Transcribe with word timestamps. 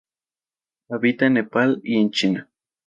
Habita 0.89 1.27
en 1.27 1.33
Nepal 1.35 1.79
y 1.83 1.99
en 2.01 2.09
China. 2.09 2.49